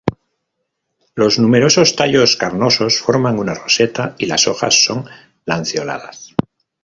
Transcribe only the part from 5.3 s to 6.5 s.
lanceoladas.